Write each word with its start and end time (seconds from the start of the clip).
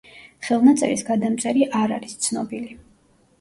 ხელნაწერის 0.45 1.03
გადამწერი 1.09 1.67
არ 1.81 1.95
არის 1.99 2.17
ცნობილი. 2.25 2.75